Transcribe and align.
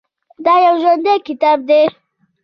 دا 0.45 0.53
یو 0.65 0.75
ژوندی 0.81 1.15
کتاب 1.27 1.57
دی. 1.67 1.81